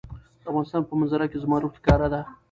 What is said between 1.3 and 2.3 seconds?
کې زمرد ښکاره ده.